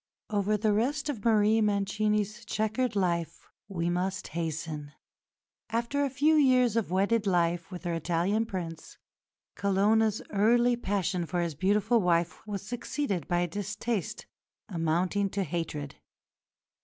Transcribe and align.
Over 0.31 0.57
the 0.57 0.73
rest 0.73 1.09
of 1.09 1.23
Marie 1.23 1.61
Mancini's 1.61 2.43
chequered 2.43 2.95
life 2.95 3.45
we 3.67 3.87
must 3.87 4.29
hasten. 4.29 4.93
After 5.69 6.03
a 6.03 6.09
few 6.09 6.33
years 6.33 6.75
of 6.75 6.89
wedded 6.89 7.27
life 7.27 7.69
with 7.69 7.83
her 7.83 7.93
Italian 7.93 8.47
Prince, 8.47 8.97
"Colonna's 9.53 10.19
early 10.31 10.75
passion 10.75 11.27
for 11.27 11.39
his 11.39 11.53
beautiful 11.53 12.01
wife 12.01 12.47
was 12.47 12.63
succeeded 12.65 13.27
by 13.27 13.41
a 13.41 13.47
distaste 13.47 14.25
amounting 14.69 15.29
to 15.29 15.43
hatred. 15.43 15.97